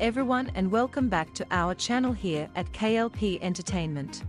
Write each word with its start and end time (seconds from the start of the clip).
everyone 0.00 0.50
and 0.54 0.72
welcome 0.72 1.10
back 1.10 1.34
to 1.34 1.46
our 1.50 1.74
channel 1.74 2.10
here 2.10 2.48
at 2.56 2.72
KLP 2.72 3.38
Entertainment. 3.42 4.22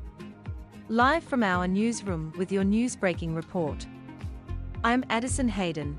Live 0.90 1.24
from 1.24 1.44
our 1.44 1.66
newsroom 1.66 2.34
with 2.38 2.52
your 2.52 2.66
news 2.66 2.94
breaking 2.94 3.34
report. 3.34 3.88
I'm 4.84 5.06
Addison 5.10 5.48
Hayden. 5.48 5.98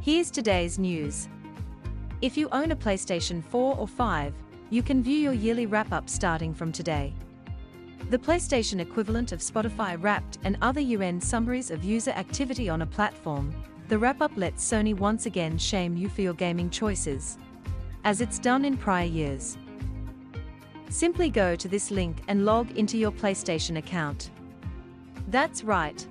Here's 0.00 0.30
today's 0.30 0.78
news. 0.78 1.28
If 2.22 2.36
you 2.36 2.48
own 2.52 2.70
a 2.70 2.76
PlayStation 2.76 3.42
4 3.42 3.76
or 3.76 3.88
5, 3.88 4.32
you 4.70 4.84
can 4.84 5.02
view 5.02 5.18
your 5.18 5.32
yearly 5.32 5.66
wrap 5.66 5.92
up 5.92 6.08
starting 6.08 6.54
from 6.54 6.70
today. 6.70 7.12
The 8.10 8.18
PlayStation 8.18 8.78
equivalent 8.78 9.32
of 9.32 9.40
Spotify 9.40 10.00
Wrapped 10.00 10.38
and 10.44 10.56
other 10.62 10.80
year-end 10.80 11.20
summaries 11.20 11.72
of 11.72 11.82
user 11.82 12.12
activity 12.12 12.68
on 12.68 12.82
a 12.82 12.86
platform, 12.86 13.52
the 13.88 13.98
wrap-up 13.98 14.36
lets 14.36 14.64
Sony 14.64 14.96
once 14.96 15.26
again 15.26 15.58
shame 15.58 15.96
you 15.96 16.08
for 16.08 16.20
your 16.20 16.34
gaming 16.34 16.70
choices. 16.70 17.38
As 18.08 18.22
it's 18.22 18.38
done 18.38 18.64
in 18.64 18.78
prior 18.78 19.04
years. 19.04 19.58
Simply 20.88 21.28
go 21.28 21.54
to 21.54 21.68
this 21.68 21.90
link 21.90 22.22
and 22.26 22.46
log 22.46 22.70
into 22.70 22.96
your 22.96 23.12
PlayStation 23.12 23.76
account. 23.76 24.30
That's 25.26 25.62
right. 25.62 26.06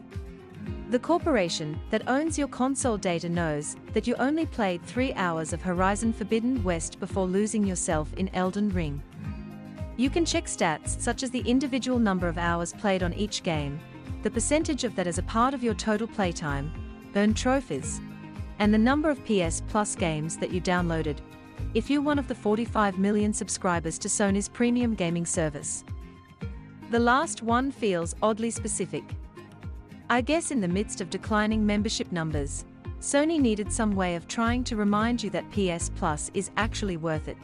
The 0.92 1.00
corporation 1.00 1.80
that 1.90 2.08
owns 2.08 2.38
your 2.38 2.50
console 2.50 2.98
data 2.98 3.28
knows 3.30 3.78
that 3.94 4.06
you 4.06 4.14
only 4.20 4.46
played 4.46 4.84
3 4.84 5.12
hours 5.16 5.54
of 5.54 5.64
Horizon 5.64 6.14
Forbidden 6.14 6.64
West 6.64 7.00
before 7.00 7.26
losing 7.26 7.66
yourself 7.66 8.14
in 8.14 8.30
Elden 8.36 8.70
Ring. 8.70 9.02
You 9.96 10.12
can 10.12 10.24
check 10.24 10.46
stats 10.46 11.02
such 11.02 11.24
as 11.24 11.32
the 11.32 11.50
individual 11.50 11.98
number 11.98 12.28
of 12.28 12.38
hours 12.38 12.74
played 12.74 13.02
on 13.02 13.16
each 13.16 13.42
game, 13.42 13.80
the 14.22 14.30
percentage 14.30 14.84
of 14.84 14.96
that 14.98 15.08
as 15.08 15.18
a 15.18 15.24
part 15.24 15.56
of 15.56 15.64
your 15.64 15.74
total 15.74 16.06
playtime, 16.06 16.72
earn 17.16 17.34
trophies, 17.34 18.00
and 18.60 18.72
the 18.72 18.78
number 18.78 19.10
of 19.10 19.26
PS 19.26 19.64
Plus 19.68 19.96
games 19.96 20.38
that 20.38 20.52
you 20.52 20.62
downloaded, 20.62 21.18
if 21.78 21.92
you're 21.92 22.02
one 22.02 22.18
of 22.18 22.28
the 22.28 22.34
45 22.34 22.98
million 22.98 23.32
subscribers 23.32 24.00
to 24.00 24.08
Sony's 24.08 24.50
premium 24.50 24.96
gaming 24.96 25.28
service. 25.28 25.86
The 26.90 26.98
last 26.98 27.44
one 27.44 27.70
feels 27.70 28.16
oddly 28.24 28.50
specific. 28.50 29.04
I 30.10 30.22
guess 30.22 30.50
in 30.50 30.60
the 30.60 30.68
midst 30.68 31.02
of 31.02 31.12
declining 31.12 31.64
membership 31.64 32.12
numbers, 32.12 32.66
Sony 33.00 33.40
needed 33.40 33.72
some 33.72 33.96
way 33.96 34.16
of 34.16 34.28
trying 34.28 34.64
to 34.64 34.76
remind 34.76 35.22
you 35.22 35.30
that 35.30 35.52
PS 35.52 35.90
Plus 35.90 36.32
is 36.34 36.50
actually 36.58 36.98
worth 36.98 37.28
it. 37.28 37.38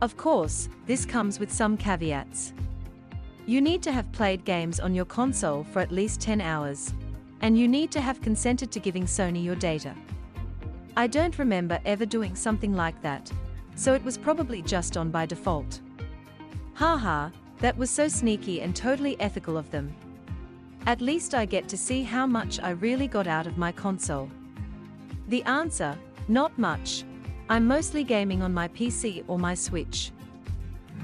Of 0.00 0.16
course, 0.16 0.68
this 0.86 1.04
comes 1.04 1.38
with 1.38 1.52
some 1.52 1.76
caveats. 1.76 2.52
You 3.46 3.60
need 3.60 3.80
to 3.84 3.92
have 3.92 4.10
played 4.10 4.44
games 4.44 4.80
on 4.80 4.92
your 4.92 5.04
console 5.04 5.62
for 5.62 5.78
at 5.78 5.92
least 5.92 6.20
10 6.20 6.40
hours. 6.40 6.92
And 7.42 7.56
you 7.56 7.68
need 7.68 7.92
to 7.92 8.00
have 8.00 8.20
consented 8.20 8.72
to 8.72 8.80
giving 8.80 9.04
Sony 9.04 9.44
your 9.44 9.54
data. 9.54 9.94
I 10.98 11.06
don't 11.06 11.38
remember 11.38 11.78
ever 11.84 12.06
doing 12.06 12.34
something 12.34 12.74
like 12.74 13.00
that. 13.02 13.30
So 13.74 13.92
it 13.92 14.02
was 14.02 14.16
probably 14.16 14.62
just 14.62 14.96
on 14.96 15.10
by 15.10 15.26
default. 15.26 15.80
Haha, 16.72 17.28
that 17.58 17.76
was 17.76 17.90
so 17.90 18.08
sneaky 18.08 18.62
and 18.62 18.74
totally 18.74 19.20
ethical 19.20 19.58
of 19.58 19.70
them. 19.70 19.94
At 20.86 21.02
least 21.02 21.34
I 21.34 21.44
get 21.44 21.68
to 21.68 21.76
see 21.76 22.02
how 22.02 22.26
much 22.26 22.60
I 22.60 22.70
really 22.70 23.08
got 23.08 23.26
out 23.26 23.46
of 23.46 23.58
my 23.58 23.72
console. 23.72 24.30
The 25.28 25.42
answer, 25.42 25.98
not 26.28 26.58
much, 26.58 27.04
I'm 27.50 27.66
mostly 27.66 28.02
gaming 28.02 28.42
on 28.42 28.54
my 28.54 28.68
PC 28.68 29.22
or 29.26 29.38
my 29.38 29.54
Switch. 29.54 30.12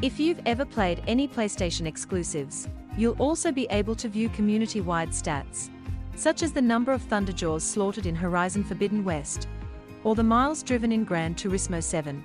If 0.01 0.19
you've 0.19 0.41
ever 0.47 0.65
played 0.65 1.03
any 1.07 1.29
PlayStation 1.29 1.87
exclusives, 1.87 2.67
you'll 2.97 3.21
also 3.21 3.53
be 3.53 3.67
able 3.71 3.95
to 3.97 4.09
view 4.09 4.31
community-wide 4.31 5.11
stats, 5.11 5.69
such 6.17 6.43
as 6.43 6.53
the 6.53 6.63
number 6.63 6.93
of 6.93 7.03
Thunderjaws 7.03 7.61
slaughtered 7.61 8.07
in 8.07 8.15
Horizon 8.15 8.65
Forbidden 8.65 9.05
West, 9.05 9.49
or 10.05 10.15
the 10.15 10.23
miles 10.23 10.63
driven 10.63 10.93
in 10.93 11.05
Gran 11.05 11.35
Turismo 11.35 11.83
7, 11.83 12.25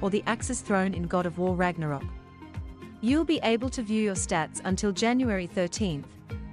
or 0.00 0.10
the 0.10 0.22
axes 0.26 0.60
thrown 0.60 0.94
in 0.94 1.04
God 1.04 1.26
of 1.26 1.38
War 1.38 1.54
Ragnarok. 1.54 2.04
You'll 3.00 3.24
be 3.24 3.40
able 3.42 3.68
to 3.70 3.82
view 3.82 4.02
your 4.02 4.14
stats 4.14 4.60
until 4.64 4.92
January 4.92 5.46
13th, 5.46 6.06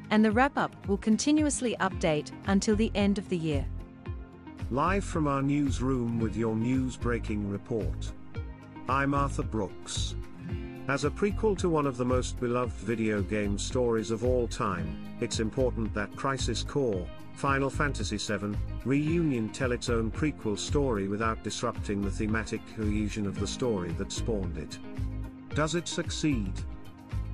and 0.10 0.24
the 0.24 0.32
wrap-up 0.32 0.76
will 0.88 0.98
continuously 0.98 1.76
update 1.80 2.32
until 2.48 2.76
the 2.76 2.92
end 2.96 3.18
of 3.18 3.30
the 3.30 3.38
year. 3.38 3.66
Live 4.70 5.04
from 5.04 5.28
our 5.28 5.42
newsroom 5.42 6.20
with 6.20 6.36
your 6.36 6.56
news 6.56 6.98
breaking 6.98 7.50
report. 7.50 8.12
I'm 8.90 9.14
Arthur 9.14 9.44
Brooks. 9.44 10.16
As 10.88 11.06
a 11.06 11.12
prequel 11.12 11.58
to 11.60 11.70
one 11.70 11.86
of 11.86 11.96
the 11.96 12.06
most 12.06 12.40
beloved 12.40 12.74
video 12.74 13.22
game 13.22 13.58
stories 13.58 14.10
of 14.10 14.26
all 14.26 14.48
time, 14.48 14.98
it's 15.22 15.40
important 15.40 15.94
that 15.94 16.16
Crisis 16.16 16.64
Core, 16.64 17.06
Final 17.36 17.70
Fantasy 17.70 18.18
VII, 18.18 18.58
Reunion 18.84 19.50
tell 19.50 19.74
its 19.74 19.90
own 19.90 20.10
prequel 20.10 20.58
story 20.58 21.08
without 21.08 21.44
disrupting 21.44 22.02
the 22.02 22.10
thematic 22.10 22.62
cohesion 22.76 23.28
of 23.28 23.40
the 23.40 23.48
story 23.48 23.92
that 23.94 24.12
spawned 24.12 24.58
it. 24.58 24.80
Does 25.54 25.76
it 25.76 25.88
succeed? 25.88 26.52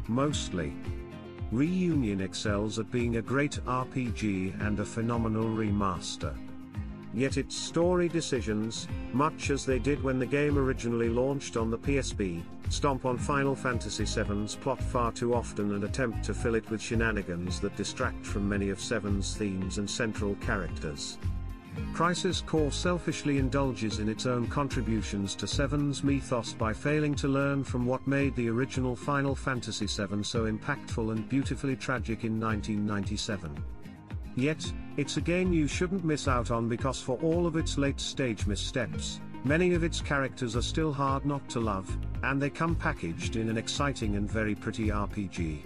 Mostly. 0.10 0.74
Reunion 1.52 2.20
excels 2.20 2.80
at 2.80 2.92
being 2.92 3.16
a 3.16 3.22
great 3.22 3.60
RPG 3.66 4.62
and 4.62 4.80
a 4.80 4.86
phenomenal 4.86 5.46
remaster. 5.46 6.36
Yet 7.14 7.38
its 7.38 7.56
story 7.56 8.10
decisions, 8.10 8.90
much 9.14 9.50
as 9.50 9.66
they 9.66 9.80
did 9.80 10.04
when 10.04 10.20
the 10.20 10.26
game 10.26 10.58
originally 10.58 11.10
launched 11.10 11.56
on 11.56 11.72
the 11.72 11.78
PSP, 11.78 12.44
stomp 12.70 13.06
on 13.06 13.18
Final 13.18 13.56
Fantasy 13.56 14.06
VII's 14.06 14.56
plot 14.56 14.82
far 14.82 15.12
too 15.12 15.34
often 15.34 15.74
and 15.74 15.84
attempt 15.84 16.24
to 16.26 16.34
fill 16.34 16.56
it 16.56 16.70
with 16.70 16.82
shenanigans 16.82 17.60
that 17.60 17.76
distract 17.76 18.26
from 18.26 18.48
many 18.48 18.70
of 18.70 18.80
7's 18.80 19.36
themes 19.36 19.78
and 19.78 19.90
central 19.90 20.36
characters. 20.36 21.18
Crisis 21.94 22.42
Core 22.42 22.72
selfishly 22.72 23.38
indulges 23.38 24.00
in 24.00 24.10
its 24.10 24.26
own 24.26 24.48
contributions 24.48 25.36
to 25.36 25.46
7's 25.46 26.04
mythos 26.04 26.54
by 26.54 26.74
failing 26.74 27.16
to 27.16 27.28
learn 27.28 27.64
from 27.64 27.86
what 27.86 28.06
made 28.08 28.36
the 28.36 28.50
original 28.50 28.96
Final 28.96 29.36
Fantasy 29.36 29.86
VII 29.86 30.24
so 30.24 30.46
impactful 30.46 31.12
and 31.12 31.28
beautifully 31.30 31.76
tragic 31.76 32.24
in 32.24 32.40
1997. 32.40 33.64
Yet, 34.36 34.72
it's 34.98 35.18
a 35.18 35.22
game 35.22 35.52
you 35.52 35.68
shouldn't 35.68 36.04
miss 36.04 36.28
out 36.28 36.52
on 36.52 36.70
because 36.70 37.02
for 37.02 37.18
all 37.24 37.48
of 37.48 37.56
its 37.56 37.78
late 37.78 38.00
stage 38.00 38.46
missteps, 38.46 39.20
many 39.44 39.74
of 39.74 39.84
its 39.84 40.02
characters 40.02 40.56
are 40.56 40.62
still 40.62 40.94
hard 40.94 41.26
not 41.26 41.50
to 41.50 41.60
love, 41.60 41.98
and 42.24 42.42
they 42.42 42.50
come 42.50 42.76
packaged 42.76 43.36
in 43.36 43.50
an 43.50 43.58
exciting 43.58 44.16
and 44.16 44.30
very 44.30 44.56
pretty 44.56 44.88
RPG. 44.88 45.60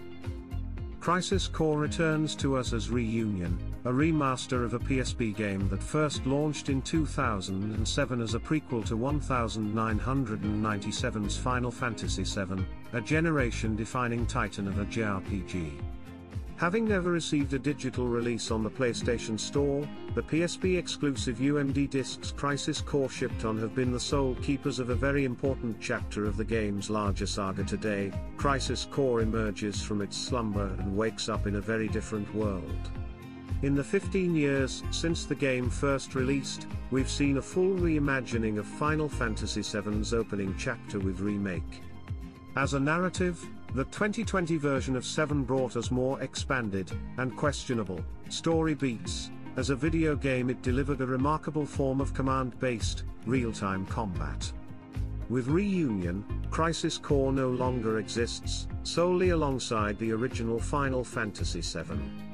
Crisis 1.00 1.48
Core 1.48 1.80
returns 1.80 2.36
to 2.36 2.56
us 2.56 2.74
as 2.74 2.92
Reunion, 2.92 3.58
a 3.86 3.92
remaster 3.92 4.64
of 4.64 4.76
a 4.76 4.80
PSP 4.80 5.36
game 5.36 5.68
that 5.70 5.82
first 5.82 6.24
launched 6.28 6.70
in 6.70 6.84
2007 6.84 8.22
as 8.22 8.36
a 8.36 8.40
prequel 8.40 8.86
to 8.86 8.96
1997's 8.96 11.38
Final 11.38 11.72
Fantasy 11.72 12.24
VII, 12.24 12.64
a 12.94 13.02
generation-defining 13.02 14.28
titan 14.28 14.68
of 14.68 14.78
a 14.78 14.86
JRPG. 14.86 15.82
Having 16.62 16.90
never 16.90 17.10
received 17.10 17.56
a 17.56 17.58
digital 17.58 18.06
release 18.06 18.52
on 18.52 18.62
the 18.62 18.70
PlayStation 18.70 19.40
Store, 19.40 19.84
the 20.14 20.22
PSP 20.22 20.78
exclusive 20.78 21.40
UMD 21.40 21.90
discs 21.90 22.32
Crisis 22.32 22.82
Core 22.82 23.10
shipped 23.10 23.46
on 23.46 23.58
have 23.58 23.74
been 23.74 23.92
the 23.92 24.00
sole 24.00 24.36
keepers 24.44 24.78
of 24.78 24.92
a 24.92 24.96
very 24.96 25.26
important 25.26 25.78
chapter 25.82 26.24
of 26.26 26.38
the 26.38 26.46
game's 26.46 26.92
larger 26.92 27.26
saga 27.26 27.64
today. 27.64 28.12
Crisis 28.38 28.88
Core 28.92 29.22
emerges 29.22 29.82
from 29.82 30.04
its 30.04 30.16
slumber 30.16 30.68
and 30.78 30.96
wakes 30.96 31.30
up 31.30 31.48
in 31.48 31.56
a 31.56 31.62
very 31.62 31.88
different 31.88 32.32
world. 32.36 32.92
In 33.64 33.74
the 33.74 33.84
15 33.84 34.36
years 34.36 34.84
since 34.92 35.26
the 35.26 35.34
game 35.34 35.68
first 35.68 36.14
released, 36.14 36.68
we've 36.92 37.10
seen 37.10 37.38
a 37.38 37.42
full 37.42 37.76
reimagining 37.76 38.60
of 38.60 38.68
Final 38.68 39.10
Fantasy 39.10 39.64
VII's 39.64 40.14
opening 40.14 40.54
chapter 40.60 41.00
with 41.00 41.22
Remake. 41.22 41.82
As 42.56 42.76
a 42.76 42.80
narrative, 42.80 43.44
the 43.74 43.86
2020 43.86 44.58
version 44.58 44.98
of 44.98 45.06
7 45.06 45.44
brought 45.44 45.78
us 45.78 45.92
more 45.92 46.22
expanded, 46.22 46.92
and 47.18 47.36
questionable, 47.38 48.04
story 48.30 48.74
beats. 48.74 49.32
As 49.56 49.70
a 49.70 49.76
video 49.76 50.16
game 50.16 50.50
it 50.50 50.62
delivered 50.62 51.00
a 51.00 51.06
remarkable 51.06 51.66
form 51.66 52.02
of 52.02 52.14
command-based, 52.14 53.04
real-time 53.26 53.86
combat. 53.86 54.52
With 55.30 55.48
Reunion, 55.48 56.26
Crisis 56.50 56.98
Core 56.98 57.32
no 57.32 57.50
longer 57.50 58.00
exists, 58.00 58.68
solely 58.84 59.30
alongside 59.30 59.98
the 60.00 60.12
original 60.12 60.60
Final 60.60 61.04
Fantasy 61.06 61.62
VII. 61.62 62.31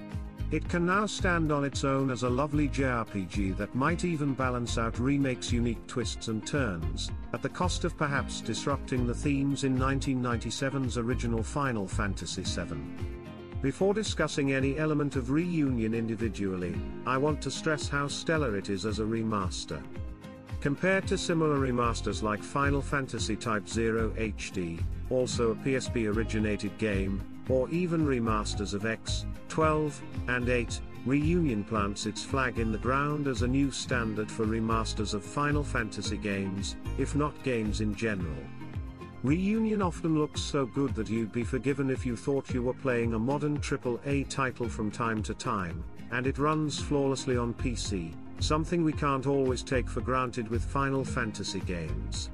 It 0.50 0.70
can 0.70 0.86
now 0.86 1.06
stand 1.06 1.52
on 1.52 1.66
its 1.66 1.84
own 1.84 2.10
as 2.10 2.24
a 2.24 2.30
lovely 2.30 2.70
JRPG 2.70 3.58
that 3.58 3.76
might 3.76 4.06
even 4.06 4.34
balance 4.34 4.78
out 4.78 4.98
Remake's 4.98 5.52
unique 5.52 5.86
twists 5.88 6.30
and 6.30 6.48
turns, 6.48 7.12
at 7.34 7.42
the 7.42 7.50
cost 7.50 7.84
of 7.84 7.98
perhaps 7.98 8.40
disrupting 8.40 9.06
the 9.06 9.14
themes 9.14 9.66
in 9.66 9.78
1997's 9.78 10.98
original 10.98 11.44
Final 11.44 11.86
Fantasy 11.86 12.44
VII. 12.44 12.78
Before 13.62 13.94
discussing 13.94 14.54
any 14.54 14.78
element 14.78 15.18
of 15.18 15.32
Reunion 15.32 15.94
individually, 15.94 16.80
I 17.06 17.18
want 17.18 17.42
to 17.42 17.52
stress 17.52 17.90
how 17.90 18.08
stellar 18.08 18.56
it 18.56 18.70
is 18.70 18.86
as 18.86 19.00
a 19.00 19.04
remaster. 19.04 19.84
Compared 20.62 21.08
to 21.08 21.18
similar 21.18 21.58
remasters 21.58 22.24
like 22.24 22.42
Final 22.42 22.82
Fantasy 22.82 23.36
Type 23.36 23.68
0 23.68 24.12
HD, 24.12 24.82
also 25.10 25.52
a 25.52 25.56
PSP 25.56 26.08
originated 26.08 26.78
game, 26.78 27.22
or 27.50 27.70
even 27.70 28.06
remasters 28.06 28.74
of 28.74 28.86
X, 28.86 29.26
12, 29.50 30.02
and 30.28 30.50
8, 30.50 30.80
Reunion 31.06 31.64
plants 31.64 32.06
its 32.06 32.24
flag 32.24 32.60
in 32.60 32.72
the 32.72 32.78
ground 32.78 33.28
as 33.28 33.42
a 33.42 33.48
new 33.48 33.72
standard 33.72 34.30
for 34.30 34.46
remasters 34.46 35.14
of 35.14 35.24
Final 35.24 35.64
Fantasy 35.64 36.18
games, 36.18 36.76
if 36.98 37.16
not 37.16 37.44
games 37.44 37.80
in 37.80 37.96
general. 37.96 38.36
Reunion 39.24 39.82
often 39.82 40.20
looks 40.20 40.42
so 40.42 40.66
good 40.66 40.94
that 40.96 41.10
you'd 41.10 41.32
be 41.32 41.44
forgiven 41.44 41.90
if 41.90 42.06
you 42.06 42.16
thought 42.16 42.54
you 42.54 42.62
were 42.62 42.74
playing 42.74 43.14
a 43.14 43.20
modern 43.20 43.58
AAA 43.60 44.28
title 44.30 44.68
from 44.68 44.92
time 44.92 45.24
to 45.24 45.34
time, 45.34 45.84
and 46.12 46.28
it 46.28 46.38
runs 46.38 46.80
flawlessly 46.80 47.38
on 47.38 47.54
PC, 47.54 48.14
something 48.40 48.84
we 48.84 48.94
can't 48.94 49.28
always 49.28 49.64
take 49.64 49.90
for 49.90 50.02
granted 50.02 50.48
with 50.50 50.64
Final 50.64 51.04
Fantasy 51.04 51.62
games. 51.62 52.30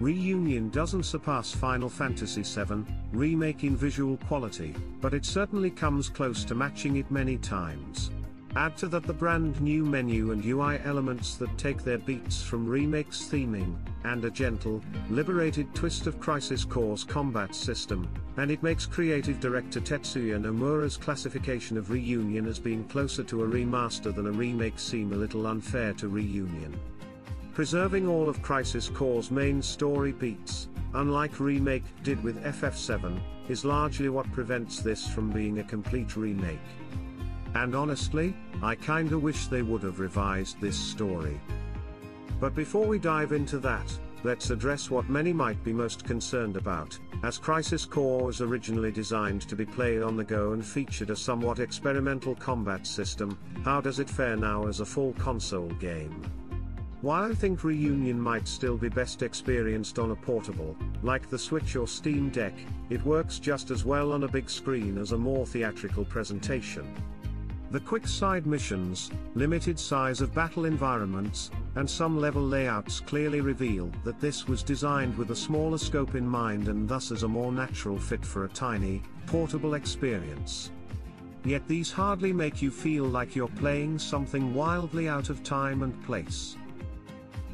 Reunion 0.00 0.68
doesn't 0.68 1.02
surpass 1.02 1.50
Final 1.50 1.88
Fantasy 1.88 2.42
VII 2.42 2.84
Remake 3.12 3.64
in 3.64 3.76
visual 3.76 4.16
quality, 4.28 4.72
but 5.00 5.12
it 5.12 5.24
certainly 5.24 5.70
comes 5.70 6.08
close 6.08 6.44
to 6.44 6.54
matching 6.54 6.98
it 6.98 7.10
many 7.10 7.36
times. 7.36 8.12
Add 8.54 8.76
to 8.76 8.86
that 8.88 9.02
the 9.02 9.12
brand 9.12 9.60
new 9.60 9.84
menu 9.84 10.30
and 10.30 10.44
UI 10.44 10.78
elements 10.84 11.34
that 11.36 11.58
take 11.58 11.82
their 11.82 11.98
beats 11.98 12.40
from 12.40 12.68
Remake's 12.68 13.24
theming, 13.24 13.76
and 14.04 14.24
a 14.24 14.30
gentle, 14.30 14.80
liberated 15.10 15.74
twist 15.74 16.06
of 16.06 16.20
Crisis 16.20 16.64
Core's 16.64 17.02
combat 17.02 17.52
system, 17.52 18.08
and 18.36 18.52
it 18.52 18.62
makes 18.62 18.86
creative 18.86 19.40
director 19.40 19.80
Tetsuya 19.80 20.40
Nomura's 20.40 20.96
classification 20.96 21.76
of 21.76 21.90
Reunion 21.90 22.46
as 22.46 22.60
being 22.60 22.84
closer 22.84 23.24
to 23.24 23.42
a 23.42 23.48
remaster 23.48 24.14
than 24.14 24.28
a 24.28 24.32
remake 24.32 24.78
seem 24.78 25.12
a 25.12 25.16
little 25.16 25.48
unfair 25.48 25.92
to 25.94 26.08
Reunion. 26.08 26.78
Preserving 27.58 28.06
all 28.06 28.28
of 28.28 28.40
Crisis 28.40 28.88
Core's 28.88 29.32
main 29.32 29.60
story 29.60 30.12
beats, 30.12 30.68
unlike 30.94 31.40
Remake 31.40 31.82
did 32.04 32.22
with 32.22 32.40
FF7, 32.44 33.20
is 33.48 33.64
largely 33.64 34.08
what 34.08 34.30
prevents 34.30 34.78
this 34.78 35.08
from 35.08 35.32
being 35.32 35.58
a 35.58 35.64
complete 35.64 36.16
remake. 36.16 36.60
And 37.56 37.74
honestly, 37.74 38.36
I 38.62 38.76
kinda 38.76 39.18
wish 39.18 39.48
they 39.48 39.62
would 39.62 39.82
have 39.82 39.98
revised 39.98 40.60
this 40.60 40.76
story. 40.76 41.40
But 42.38 42.54
before 42.54 42.86
we 42.86 43.00
dive 43.00 43.32
into 43.32 43.58
that, 43.58 43.92
let's 44.22 44.50
address 44.50 44.88
what 44.88 45.10
many 45.10 45.32
might 45.32 45.60
be 45.64 45.72
most 45.72 46.04
concerned 46.04 46.56
about, 46.56 46.96
as 47.24 47.38
Crisis 47.38 47.84
Core 47.84 48.26
was 48.26 48.40
originally 48.40 48.92
designed 48.92 49.42
to 49.48 49.56
be 49.56 49.66
played 49.66 50.02
on 50.02 50.16
the 50.16 50.22
go 50.22 50.52
and 50.52 50.64
featured 50.64 51.10
a 51.10 51.16
somewhat 51.16 51.58
experimental 51.58 52.36
combat 52.36 52.86
system, 52.86 53.36
how 53.64 53.80
does 53.80 53.98
it 53.98 54.08
fare 54.08 54.36
now 54.36 54.68
as 54.68 54.78
a 54.78 54.86
full 54.86 55.12
console 55.14 55.70
game? 55.80 56.22
While 57.00 57.30
I 57.30 57.34
think 57.34 57.62
Reunion 57.62 58.20
might 58.20 58.48
still 58.48 58.76
be 58.76 58.88
best 58.88 59.22
experienced 59.22 60.00
on 60.00 60.10
a 60.10 60.16
portable, 60.16 60.76
like 61.04 61.30
the 61.30 61.38
Switch 61.38 61.76
or 61.76 61.86
Steam 61.86 62.28
Deck, 62.28 62.54
it 62.90 63.04
works 63.06 63.38
just 63.38 63.70
as 63.70 63.84
well 63.84 64.10
on 64.10 64.24
a 64.24 64.28
big 64.28 64.50
screen 64.50 64.98
as 64.98 65.12
a 65.12 65.16
more 65.16 65.46
theatrical 65.46 66.04
presentation. 66.04 66.92
The 67.70 67.78
quick 67.78 68.08
side 68.08 68.46
missions, 68.46 69.12
limited 69.36 69.78
size 69.78 70.20
of 70.20 70.34
battle 70.34 70.64
environments, 70.64 71.52
and 71.76 71.88
some 71.88 72.18
level 72.18 72.42
layouts 72.42 72.98
clearly 72.98 73.42
reveal 73.42 73.92
that 74.02 74.18
this 74.18 74.48
was 74.48 74.64
designed 74.64 75.16
with 75.16 75.30
a 75.30 75.36
smaller 75.36 75.78
scope 75.78 76.16
in 76.16 76.26
mind 76.26 76.66
and 76.66 76.88
thus 76.88 77.12
as 77.12 77.22
a 77.22 77.28
more 77.28 77.52
natural 77.52 77.96
fit 77.96 78.26
for 78.26 78.44
a 78.44 78.48
tiny, 78.48 79.04
portable 79.26 79.74
experience. 79.74 80.72
Yet 81.44 81.68
these 81.68 81.92
hardly 81.92 82.32
make 82.32 82.60
you 82.60 82.72
feel 82.72 83.04
like 83.04 83.36
you're 83.36 83.48
playing 83.48 84.00
something 84.00 84.52
wildly 84.52 85.08
out 85.08 85.30
of 85.30 85.44
time 85.44 85.82
and 85.82 86.02
place. 86.04 86.56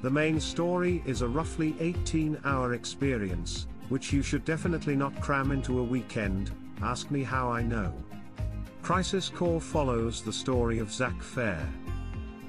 The 0.05 0.11
main 0.11 0.39
story 0.39 1.03
is 1.07 1.23
a 1.23 1.29
roughly 1.29 1.75
18 1.81 2.39
hour 2.45 2.75
experience, 2.75 3.67
which 3.89 4.13
you 4.13 4.21
should 4.23 4.45
definitely 4.45 4.95
not 4.95 5.19
cram 5.23 5.51
into 5.51 5.79
a 5.79 5.83
weekend, 5.83 6.51
ask 6.83 7.11
me 7.11 7.23
how 7.23 7.51
I 7.51 7.63
know. 7.63 7.91
Crisis 8.83 9.31
Core 9.31 9.63
follows 9.63 10.21
the 10.21 10.31
story 10.31 10.79
of 10.79 10.93
Zack 10.93 11.23
Fair. 11.23 11.67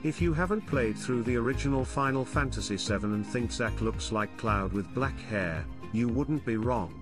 If 0.04 0.22
you 0.22 0.34
haven't 0.34 0.68
played 0.68 0.98
through 0.98 1.24
the 1.24 1.38
original 1.38 1.86
Final 1.86 2.26
Fantasy 2.26 2.76
VII 2.76 3.06
and 3.06 3.26
think 3.26 3.54
Zack 3.54 3.80
looks 3.80 4.12
like 4.12 4.38
Cloud 4.38 4.74
with 4.74 4.94
black 4.94 5.18
hair, 5.18 5.66
you 5.94 6.10
wouldn't 6.10 6.46
be 6.46 6.58
wrong. 6.58 7.02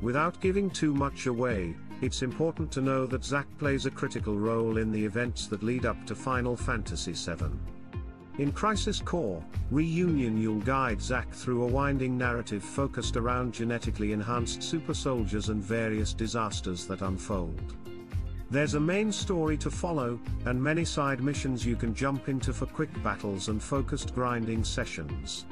Without 0.00 0.40
giving 0.40 0.70
too 0.70 0.94
much 0.94 1.26
away, 1.26 1.74
it's 2.00 2.22
important 2.22 2.70
to 2.70 2.80
know 2.80 3.06
that 3.06 3.24
Zack 3.24 3.48
plays 3.58 3.86
a 3.86 3.90
critical 3.90 4.38
role 4.38 4.76
in 4.76 4.92
the 4.92 5.04
events 5.04 5.48
that 5.48 5.64
lead 5.64 5.84
up 5.84 6.06
to 6.06 6.14
Final 6.14 6.56
Fantasy 6.56 7.14
VII. 7.14 7.73
In 8.36 8.50
Crisis 8.50 8.98
Core, 8.98 9.44
Reunion 9.70 10.36
you'll 10.36 10.58
guide 10.62 11.00
Zack 11.00 11.30
through 11.30 11.62
a 11.62 11.68
winding 11.68 12.18
narrative 12.18 12.64
focused 12.64 13.16
around 13.16 13.54
genetically 13.54 14.10
enhanced 14.10 14.60
super 14.60 14.92
soldiers 14.92 15.50
and 15.50 15.62
various 15.62 16.12
disasters 16.12 16.84
that 16.88 17.02
unfold. 17.02 17.76
There's 18.50 18.74
a 18.74 18.80
main 18.80 19.12
story 19.12 19.56
to 19.58 19.70
follow, 19.70 20.18
and 20.46 20.60
many 20.60 20.84
side 20.84 21.22
missions 21.22 21.64
you 21.64 21.76
can 21.76 21.94
jump 21.94 22.28
into 22.28 22.52
for 22.52 22.66
quick 22.66 22.90
battles 23.04 23.48
and 23.48 23.62
focused 23.62 24.16
grinding 24.16 24.64
sessions. 24.64 25.44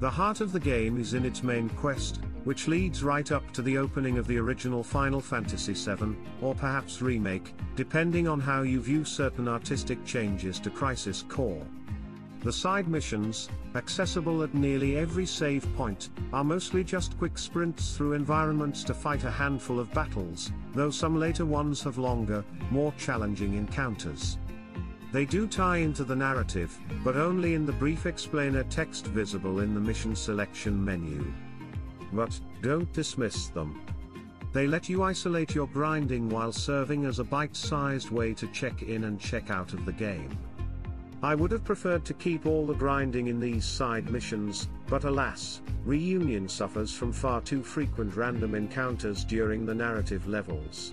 The 0.00 0.10
heart 0.10 0.40
of 0.40 0.50
the 0.50 0.60
game 0.60 0.98
is 0.98 1.14
in 1.14 1.24
its 1.24 1.44
main 1.44 1.68
quest, 1.70 2.20
which 2.42 2.66
leads 2.66 3.04
right 3.04 3.30
up 3.30 3.52
to 3.52 3.62
the 3.62 3.78
opening 3.78 4.18
of 4.18 4.26
the 4.26 4.38
original 4.38 4.82
Final 4.82 5.20
Fantasy 5.20 5.74
VII, 5.74 6.16
or 6.42 6.56
perhaps 6.56 7.00
remake, 7.00 7.54
depending 7.76 8.26
on 8.26 8.40
how 8.40 8.62
you 8.62 8.80
view 8.80 9.04
certain 9.04 9.46
artistic 9.46 10.04
changes 10.04 10.58
to 10.58 10.70
Crisis 10.70 11.22
Core. 11.22 11.64
The 12.46 12.52
side 12.52 12.86
missions, 12.86 13.48
accessible 13.74 14.44
at 14.44 14.54
nearly 14.54 14.96
every 14.96 15.26
save 15.26 15.66
point, 15.74 16.10
are 16.32 16.44
mostly 16.44 16.84
just 16.84 17.18
quick 17.18 17.38
sprints 17.38 17.96
through 17.96 18.12
environments 18.12 18.84
to 18.84 18.94
fight 18.94 19.24
a 19.24 19.30
handful 19.32 19.80
of 19.80 19.92
battles, 19.92 20.52
though 20.72 20.90
some 20.90 21.18
later 21.18 21.44
ones 21.44 21.82
have 21.82 21.98
longer, 21.98 22.44
more 22.70 22.94
challenging 22.96 23.54
encounters. 23.54 24.38
They 25.10 25.24
do 25.24 25.48
tie 25.48 25.78
into 25.78 26.04
the 26.04 26.14
narrative, 26.14 26.78
but 27.02 27.16
only 27.16 27.54
in 27.54 27.66
the 27.66 27.72
brief 27.72 28.06
explainer 28.06 28.62
text 28.62 29.08
visible 29.08 29.58
in 29.58 29.74
the 29.74 29.80
mission 29.80 30.14
selection 30.14 30.84
menu. 30.84 31.26
But, 32.12 32.38
don't 32.62 32.92
dismiss 32.92 33.48
them. 33.48 33.82
They 34.52 34.68
let 34.68 34.88
you 34.88 35.02
isolate 35.02 35.56
your 35.56 35.66
grinding 35.66 36.28
while 36.28 36.52
serving 36.52 37.06
as 37.06 37.18
a 37.18 37.24
bite-sized 37.24 38.10
way 38.10 38.34
to 38.34 38.46
check 38.52 38.82
in 38.84 39.02
and 39.02 39.18
check 39.18 39.50
out 39.50 39.72
of 39.72 39.84
the 39.84 39.92
game. 39.92 40.30
I 41.22 41.34
would 41.34 41.50
have 41.50 41.64
preferred 41.64 42.04
to 42.04 42.14
keep 42.14 42.44
all 42.46 42.66
the 42.66 42.74
grinding 42.74 43.28
in 43.28 43.40
these 43.40 43.64
side 43.64 44.10
missions, 44.10 44.68
but 44.86 45.04
alas, 45.04 45.62
Reunion 45.84 46.48
suffers 46.48 46.92
from 46.92 47.12
far 47.12 47.40
too 47.40 47.62
frequent 47.62 48.16
random 48.16 48.54
encounters 48.54 49.24
during 49.24 49.64
the 49.64 49.74
narrative 49.74 50.28
levels. 50.28 50.92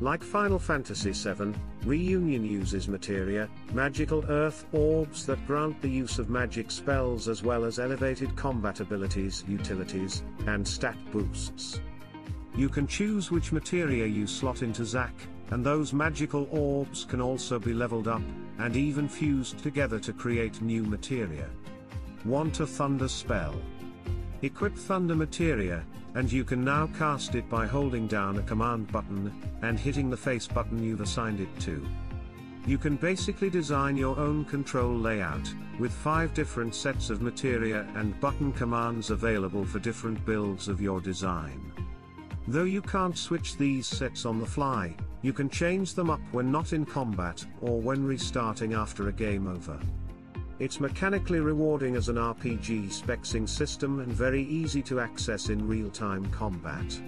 Like 0.00 0.22
Final 0.22 0.58
Fantasy 0.58 1.12
VII, 1.12 1.52
Reunion 1.84 2.44
uses 2.44 2.88
materia, 2.88 3.48
magical 3.72 4.24
earth 4.28 4.64
orbs 4.72 5.26
that 5.26 5.46
grant 5.46 5.80
the 5.80 5.88
use 5.88 6.18
of 6.18 6.30
magic 6.30 6.70
spells 6.70 7.28
as 7.28 7.42
well 7.42 7.64
as 7.64 7.78
elevated 7.78 8.34
combat 8.34 8.80
abilities, 8.80 9.44
utilities, 9.46 10.24
and 10.46 10.66
stat 10.66 10.96
boosts. 11.12 11.80
You 12.56 12.68
can 12.68 12.86
choose 12.86 13.30
which 13.30 13.52
materia 13.52 14.06
you 14.06 14.26
slot 14.26 14.62
into 14.62 14.84
Zack, 14.84 15.14
and 15.52 15.64
those 15.64 15.92
magical 15.92 16.48
orbs 16.50 17.04
can 17.04 17.20
also 17.20 17.58
be 17.58 17.74
leveled 17.74 18.08
up, 18.08 18.22
and 18.58 18.74
even 18.74 19.06
fused 19.06 19.58
together 19.58 19.98
to 20.00 20.12
create 20.14 20.62
new 20.62 20.82
materia. 20.82 21.46
Want 22.24 22.60
a 22.60 22.66
thunder 22.66 23.06
spell? 23.06 23.54
Equip 24.40 24.74
thunder 24.74 25.14
materia, 25.14 25.84
and 26.14 26.32
you 26.32 26.42
can 26.42 26.64
now 26.64 26.86
cast 26.98 27.34
it 27.34 27.50
by 27.50 27.66
holding 27.66 28.06
down 28.06 28.38
a 28.38 28.42
command 28.42 28.90
button, 28.90 29.30
and 29.60 29.78
hitting 29.78 30.08
the 30.08 30.16
face 30.16 30.46
button 30.46 30.82
you've 30.82 31.02
assigned 31.02 31.40
it 31.40 31.60
to. 31.60 31.86
You 32.66 32.78
can 32.78 32.96
basically 32.96 33.50
design 33.50 33.94
your 33.94 34.18
own 34.18 34.46
control 34.46 34.94
layout, 34.94 35.52
with 35.78 35.92
5 35.92 36.32
different 36.32 36.74
sets 36.74 37.10
of 37.10 37.20
materia 37.20 37.86
and 37.96 38.18
button 38.20 38.52
commands 38.52 39.10
available 39.10 39.66
for 39.66 39.80
different 39.80 40.24
builds 40.24 40.68
of 40.68 40.80
your 40.80 41.00
design. 41.00 41.60
Though 42.48 42.64
you 42.64 42.80
can't 42.80 43.18
switch 43.18 43.58
these 43.58 43.86
sets 43.86 44.24
on 44.24 44.40
the 44.40 44.46
fly, 44.46 44.96
you 45.22 45.32
can 45.32 45.48
change 45.48 45.94
them 45.94 46.10
up 46.10 46.20
when 46.32 46.50
not 46.50 46.72
in 46.72 46.84
combat, 46.84 47.44
or 47.60 47.80
when 47.80 48.04
restarting 48.04 48.74
after 48.74 49.08
a 49.08 49.12
game 49.12 49.46
over. 49.46 49.78
It's 50.58 50.80
mechanically 50.80 51.40
rewarding 51.40 51.96
as 51.96 52.08
an 52.08 52.16
RPG 52.16 52.88
spexing 52.88 53.48
system 53.48 54.00
and 54.00 54.12
very 54.12 54.42
easy 54.44 54.82
to 54.82 55.00
access 55.00 55.48
in 55.48 55.66
real-time 55.66 56.26
combat. 56.26 57.00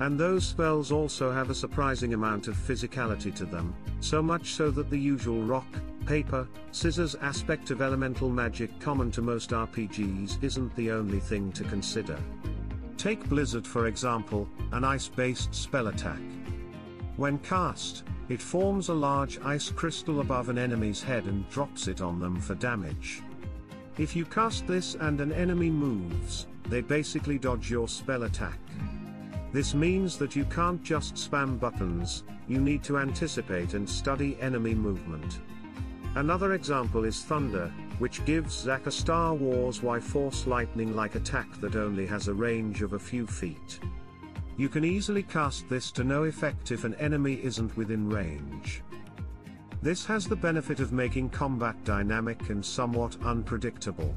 And 0.00 0.18
those 0.18 0.46
spells 0.46 0.90
also 0.90 1.30
have 1.30 1.50
a 1.50 1.54
surprising 1.54 2.14
amount 2.14 2.48
of 2.48 2.56
physicality 2.56 3.34
to 3.34 3.44
them, 3.44 3.74
so 4.00 4.22
much 4.22 4.52
so 4.54 4.70
that 4.70 4.88
the 4.88 4.98
usual 4.98 5.42
rock, 5.42 5.66
paper, 6.06 6.48
scissors 6.72 7.14
aspect 7.16 7.70
of 7.70 7.82
elemental 7.82 8.30
magic 8.30 8.80
common 8.80 9.10
to 9.10 9.22
most 9.22 9.50
RPGs 9.50 10.42
isn't 10.42 10.74
the 10.74 10.90
only 10.90 11.20
thing 11.20 11.52
to 11.52 11.64
consider. 11.64 12.18
Take 12.96 13.28
Blizzard 13.28 13.66
for 13.66 13.86
example, 13.86 14.48
an 14.72 14.84
ice-based 14.84 15.54
spell 15.54 15.88
attack. 15.88 16.20
When 17.20 17.36
cast, 17.40 18.04
it 18.30 18.40
forms 18.40 18.88
a 18.88 18.94
large 18.94 19.38
ice 19.40 19.68
crystal 19.68 20.20
above 20.20 20.48
an 20.48 20.56
enemy's 20.56 21.02
head 21.02 21.26
and 21.26 21.46
drops 21.50 21.86
it 21.86 22.00
on 22.00 22.18
them 22.18 22.40
for 22.40 22.54
damage. 22.54 23.20
If 23.98 24.16
you 24.16 24.24
cast 24.24 24.66
this 24.66 24.94
and 24.94 25.20
an 25.20 25.30
enemy 25.30 25.68
moves, 25.68 26.46
they 26.70 26.80
basically 26.80 27.38
dodge 27.38 27.70
your 27.70 27.88
spell 27.88 28.22
attack. 28.22 28.58
This 29.52 29.74
means 29.74 30.16
that 30.16 30.34
you 30.34 30.46
can't 30.46 30.82
just 30.82 31.16
spam 31.16 31.60
buttons, 31.60 32.24
you 32.48 32.58
need 32.58 32.82
to 32.84 32.96
anticipate 32.96 33.74
and 33.74 33.86
study 33.86 34.38
enemy 34.40 34.74
movement. 34.74 35.40
Another 36.14 36.54
example 36.54 37.04
is 37.04 37.22
Thunder, 37.22 37.70
which 37.98 38.24
gives 38.24 38.58
Zack 38.58 38.86
a 38.86 38.90
Star 38.90 39.34
Wars 39.34 39.82
Y 39.82 40.00
Force 40.00 40.46
lightning-like 40.46 41.16
attack 41.16 41.52
that 41.60 41.76
only 41.76 42.06
has 42.06 42.28
a 42.28 42.32
range 42.32 42.80
of 42.80 42.94
a 42.94 42.98
few 42.98 43.26
feet. 43.26 43.78
You 44.60 44.68
can 44.68 44.84
easily 44.84 45.22
cast 45.22 45.66
this 45.70 45.90
to 45.92 46.04
no 46.04 46.24
effect 46.24 46.70
if 46.70 46.84
an 46.84 46.94
enemy 46.96 47.40
isn't 47.42 47.74
within 47.78 48.10
range. 48.10 48.82
This 49.80 50.04
has 50.04 50.26
the 50.26 50.36
benefit 50.36 50.80
of 50.80 50.92
making 50.92 51.30
combat 51.30 51.82
dynamic 51.82 52.50
and 52.50 52.62
somewhat 52.62 53.16
unpredictable. 53.24 54.14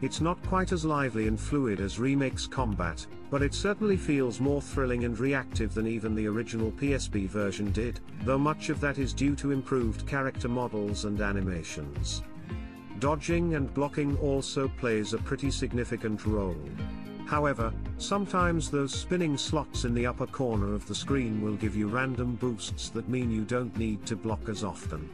It's 0.00 0.22
not 0.22 0.42
quite 0.44 0.72
as 0.72 0.86
lively 0.86 1.28
and 1.28 1.38
fluid 1.38 1.80
as 1.80 1.98
Remake's 1.98 2.46
combat, 2.46 3.06
but 3.30 3.42
it 3.42 3.52
certainly 3.52 3.98
feels 3.98 4.40
more 4.40 4.62
thrilling 4.62 5.04
and 5.04 5.18
reactive 5.18 5.74
than 5.74 5.86
even 5.86 6.14
the 6.14 6.28
original 6.28 6.72
PSP 6.72 7.28
version 7.28 7.70
did, 7.70 8.00
though 8.22 8.38
much 8.38 8.70
of 8.70 8.80
that 8.80 8.96
is 8.96 9.12
due 9.12 9.36
to 9.36 9.50
improved 9.50 10.06
character 10.06 10.48
models 10.48 11.04
and 11.04 11.20
animations. 11.20 12.22
Dodging 13.00 13.54
and 13.54 13.74
blocking 13.74 14.16
also 14.16 14.68
plays 14.78 15.12
a 15.12 15.18
pretty 15.18 15.50
significant 15.50 16.24
role. 16.24 16.56
However, 17.28 17.74
sometimes 17.98 18.70
those 18.70 18.94
spinning 18.94 19.36
slots 19.36 19.84
in 19.84 19.92
the 19.92 20.06
upper 20.06 20.26
corner 20.26 20.72
of 20.72 20.88
the 20.88 20.94
screen 20.94 21.42
will 21.42 21.56
give 21.56 21.76
you 21.76 21.86
random 21.86 22.36
boosts 22.36 22.88
that 22.88 23.10
mean 23.10 23.30
you 23.30 23.44
don't 23.44 23.76
need 23.76 24.06
to 24.06 24.16
block 24.16 24.48
as 24.48 24.64
often. 24.64 25.10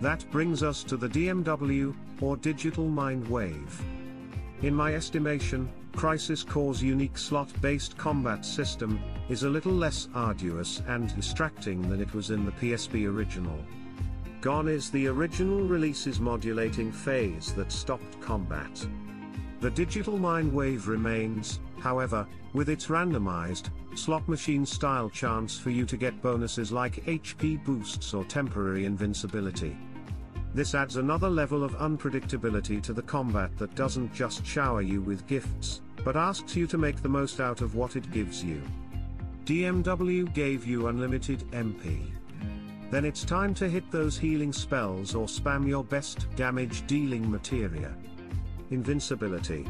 That 0.00 0.24
brings 0.30 0.62
us 0.62 0.84
to 0.84 0.96
the 0.96 1.08
DMW, 1.08 1.96
or 2.20 2.36
Digital 2.36 2.86
Mind 2.86 3.26
Wave. 3.26 3.82
In 4.62 4.72
my 4.72 4.94
estimation, 4.94 5.68
Crisis 5.96 6.44
Core's 6.44 6.80
unique 6.80 7.18
slot-based 7.18 7.98
combat 7.98 8.44
system 8.44 9.00
is 9.28 9.42
a 9.42 9.50
little 9.50 9.72
less 9.72 10.08
arduous 10.14 10.80
and 10.86 11.12
distracting 11.16 11.82
than 11.90 12.00
it 12.00 12.14
was 12.14 12.30
in 12.30 12.44
the 12.44 12.52
PSP 12.52 13.12
original. 13.12 13.58
Gone 14.40 14.68
is 14.68 14.90
the 14.90 15.08
original 15.08 15.62
release's 15.62 16.20
modulating 16.20 16.92
phase 16.92 17.52
that 17.54 17.72
stopped 17.72 18.20
combat. 18.20 18.86
The 19.62 19.70
digital 19.70 20.18
mind 20.18 20.52
wave 20.52 20.88
remains, 20.88 21.60
however, 21.78 22.26
with 22.52 22.68
its 22.68 22.88
randomized, 22.88 23.70
slot 23.94 24.28
machine 24.28 24.66
style 24.66 25.08
chance 25.08 25.56
for 25.56 25.70
you 25.70 25.86
to 25.86 25.96
get 25.96 26.20
bonuses 26.20 26.72
like 26.72 27.04
HP 27.04 27.64
boosts 27.64 28.12
or 28.12 28.24
temporary 28.24 28.86
invincibility. 28.86 29.78
This 30.52 30.74
adds 30.74 30.96
another 30.96 31.30
level 31.30 31.62
of 31.62 31.76
unpredictability 31.76 32.82
to 32.82 32.92
the 32.92 33.02
combat 33.02 33.56
that 33.56 33.76
doesn't 33.76 34.12
just 34.12 34.44
shower 34.44 34.82
you 34.82 35.00
with 35.00 35.28
gifts, 35.28 35.80
but 36.04 36.16
asks 36.16 36.56
you 36.56 36.66
to 36.66 36.76
make 36.76 37.00
the 37.00 37.08
most 37.08 37.38
out 37.38 37.60
of 37.60 37.76
what 37.76 37.94
it 37.94 38.10
gives 38.10 38.42
you. 38.42 38.60
DMW 39.44 40.34
gave 40.34 40.66
you 40.66 40.88
unlimited 40.88 41.48
MP. 41.52 42.10
Then 42.90 43.04
it's 43.04 43.24
time 43.24 43.54
to 43.54 43.68
hit 43.68 43.88
those 43.92 44.18
healing 44.18 44.52
spells 44.52 45.14
or 45.14 45.26
spam 45.26 45.68
your 45.68 45.84
best 45.84 46.26
damage 46.34 46.84
dealing 46.88 47.30
materia. 47.30 47.94
Invincibility. 48.72 49.66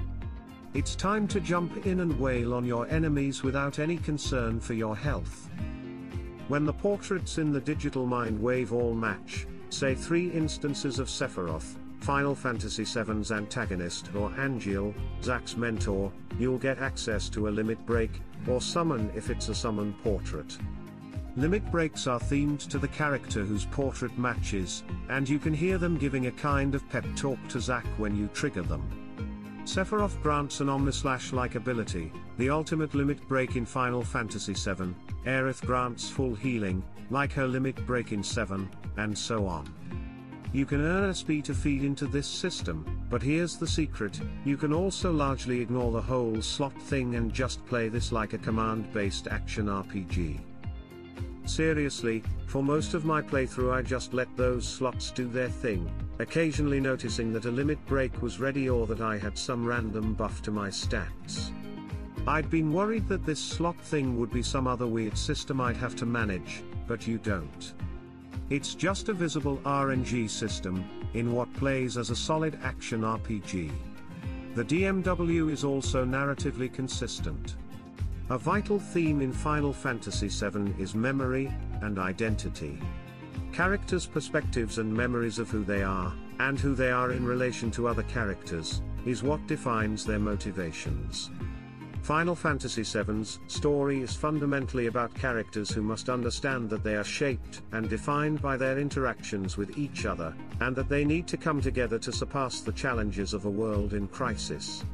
It's 0.74 0.94
time 0.94 1.26
to 1.26 1.40
jump 1.40 1.86
in 1.86 2.00
and 2.00 2.20
wail 2.20 2.54
on 2.54 2.64
your 2.64 2.86
enemies 2.86 3.42
without 3.42 3.80
any 3.80 3.96
concern 3.96 4.60
for 4.60 4.74
your 4.74 4.96
health. 4.96 5.50
When 6.46 6.64
the 6.64 6.72
portraits 6.72 7.38
in 7.38 7.50
the 7.50 7.60
digital 7.60 8.06
mind 8.06 8.40
wave 8.40 8.72
all 8.72 8.94
match, 8.94 9.48
say 9.70 9.96
three 9.96 10.30
instances 10.30 11.00
of 11.00 11.08
Sephiroth, 11.08 11.74
Final 11.98 12.36
Fantasy 12.36 12.84
VII's 12.84 13.32
antagonist 13.32 14.08
or 14.14 14.30
Angeal, 14.30 14.94
Zack's 15.20 15.56
mentor, 15.56 16.12
you'll 16.38 16.58
get 16.58 16.78
access 16.78 17.28
to 17.30 17.48
a 17.48 17.50
limit 17.50 17.84
break, 17.84 18.20
or 18.46 18.60
summon 18.60 19.10
if 19.16 19.30
it's 19.30 19.48
a 19.48 19.54
summon 19.54 19.94
portrait. 20.04 20.56
Limit 21.34 21.70
breaks 21.70 22.06
are 22.06 22.20
themed 22.20 22.68
to 22.68 22.78
the 22.78 22.88
character 22.88 23.42
whose 23.42 23.64
portrait 23.64 24.16
matches, 24.18 24.84
and 25.08 25.26
you 25.26 25.38
can 25.38 25.54
hear 25.54 25.78
them 25.78 25.96
giving 25.96 26.26
a 26.26 26.32
kind 26.32 26.74
of 26.74 26.86
pep 26.90 27.06
talk 27.16 27.38
to 27.48 27.58
Zack 27.58 27.86
when 27.96 28.14
you 28.14 28.28
trigger 28.28 28.60
them. 28.60 28.82
Sephiroth 29.64 30.20
grants 30.22 30.60
an 30.60 30.66
Omnislash-like 30.66 31.54
ability, 31.54 32.12
the 32.36 32.50
ultimate 32.50 32.94
limit 32.94 33.26
break 33.28 33.56
in 33.56 33.64
Final 33.64 34.02
Fantasy 34.02 34.52
VII, 34.52 34.94
Aerith 35.24 35.64
grants 35.64 36.10
full 36.10 36.34
healing, 36.34 36.84
like 37.08 37.32
her 37.32 37.46
limit 37.46 37.86
break 37.86 38.12
in 38.12 38.22
7, 38.22 38.68
and 38.98 39.16
so 39.16 39.46
on. 39.46 39.72
You 40.52 40.66
can 40.66 40.82
earn 40.82 41.14
SP 41.16 41.40
to 41.44 41.54
feed 41.54 41.82
into 41.82 42.06
this 42.06 42.26
system, 42.26 43.06
but 43.08 43.22
here's 43.22 43.56
the 43.56 43.66
secret, 43.66 44.20
you 44.44 44.58
can 44.58 44.74
also 44.74 45.10
largely 45.10 45.60
ignore 45.60 45.92
the 45.92 46.02
whole 46.02 46.42
slot 46.42 46.78
thing 46.82 47.14
and 47.14 47.32
just 47.32 47.64
play 47.64 47.88
this 47.88 48.12
like 48.12 48.34
a 48.34 48.38
command-based 48.38 49.28
action 49.28 49.66
RPG. 49.66 50.40
Seriously, 51.44 52.22
for 52.46 52.62
most 52.62 52.94
of 52.94 53.04
my 53.04 53.20
playthrough 53.20 53.72
I 53.72 53.82
just 53.82 54.14
let 54.14 54.34
those 54.36 54.66
slots 54.66 55.10
do 55.10 55.26
their 55.26 55.48
thing, 55.48 55.90
occasionally 56.18 56.80
noticing 56.80 57.32
that 57.32 57.46
a 57.46 57.50
limit 57.50 57.84
break 57.86 58.22
was 58.22 58.40
ready 58.40 58.68
or 58.68 58.86
that 58.86 59.00
I 59.00 59.18
had 59.18 59.36
some 59.36 59.64
random 59.64 60.14
buff 60.14 60.40
to 60.42 60.50
my 60.50 60.68
stats. 60.68 61.50
I'd 62.26 62.48
been 62.48 62.72
worried 62.72 63.08
that 63.08 63.26
this 63.26 63.40
slot 63.40 63.80
thing 63.80 64.16
would 64.18 64.32
be 64.32 64.42
some 64.42 64.68
other 64.68 64.86
weird 64.86 65.18
system 65.18 65.60
I'd 65.60 65.76
have 65.76 65.96
to 65.96 66.06
manage, 66.06 66.62
but 66.86 67.06
you 67.06 67.18
don't. 67.18 67.74
It's 68.48 68.74
just 68.74 69.08
a 69.08 69.12
visible 69.12 69.58
RNG 69.64 70.30
system, 70.30 70.84
in 71.14 71.32
what 71.32 71.52
plays 71.54 71.96
as 71.96 72.10
a 72.10 72.16
solid 72.16 72.58
action 72.62 73.00
RPG. 73.00 73.72
The 74.54 74.64
DMW 74.64 75.50
is 75.50 75.64
also 75.64 76.04
narratively 76.04 76.72
consistent. 76.72 77.56
A 78.30 78.38
vital 78.38 78.78
theme 78.78 79.20
in 79.20 79.32
Final 79.32 79.72
Fantasy 79.72 80.28
VII 80.28 80.74
is 80.78 80.94
memory 80.94 81.52
and 81.82 81.98
identity. 81.98 82.78
Characters' 83.52 84.06
perspectives 84.06 84.78
and 84.78 84.94
memories 84.94 85.38
of 85.38 85.50
who 85.50 85.64
they 85.64 85.82
are, 85.82 86.14
and 86.38 86.58
who 86.58 86.74
they 86.74 86.90
are 86.90 87.12
in 87.12 87.26
relation 87.26 87.70
to 87.72 87.88
other 87.88 88.04
characters, 88.04 88.80
is 89.04 89.22
what 89.22 89.46
defines 89.48 90.04
their 90.04 90.20
motivations. 90.20 91.30
Final 92.02 92.34
Fantasy 92.34 92.82
VII's 92.82 93.40
story 93.48 94.02
is 94.02 94.14
fundamentally 94.14 94.86
about 94.86 95.14
characters 95.14 95.70
who 95.70 95.82
must 95.82 96.08
understand 96.08 96.70
that 96.70 96.82
they 96.82 96.94
are 96.94 97.04
shaped 97.04 97.62
and 97.72 97.88
defined 97.88 98.40
by 98.40 98.56
their 98.56 98.78
interactions 98.78 99.56
with 99.56 99.76
each 99.76 100.06
other, 100.06 100.34
and 100.60 100.74
that 100.74 100.88
they 100.88 101.04
need 101.04 101.26
to 101.26 101.36
come 101.36 101.60
together 101.60 101.98
to 101.98 102.12
surpass 102.12 102.60
the 102.60 102.72
challenges 102.72 103.34
of 103.34 103.44
a 103.44 103.50
world 103.50 103.94
in 103.94 104.06
crisis. 104.08 104.84